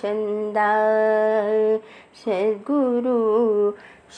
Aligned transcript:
चन्दा 0.00 0.66
सद्गुरु 2.24 3.20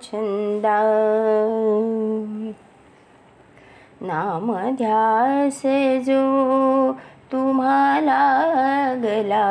छंदा 0.02 0.80
नाम 4.02 4.46
नामध्यास 4.46 5.62
जो 6.06 6.94
तुम्हाला 7.32 8.24
गला 9.04 9.48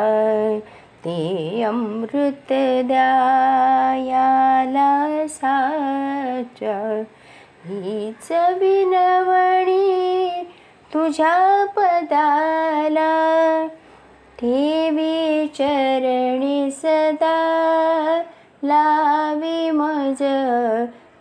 ते 1.05 1.63
अमृत 1.63 2.53
द्यायाला 2.87 5.27
साचा. 5.29 7.03
हीच 7.65 8.33
विनवणी 8.33 10.31
तुझ्या 10.95 11.67
पदाला. 11.77 13.13
ठेवी 14.39 15.51
चरणी 15.55 16.71
सदा 16.71 17.68